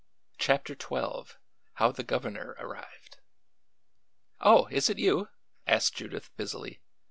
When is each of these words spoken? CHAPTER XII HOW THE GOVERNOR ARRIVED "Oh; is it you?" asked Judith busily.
CHAPTER 0.39 0.73
XII 0.73 1.35
HOW 1.75 1.91
THE 1.91 2.03
GOVERNOR 2.03 2.55
ARRIVED 2.57 3.19
"Oh; 4.39 4.65
is 4.71 4.89
it 4.89 4.97
you?" 4.97 5.29
asked 5.67 5.93
Judith 5.93 6.31
busily. 6.35 6.81